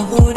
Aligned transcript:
voy 0.00 0.31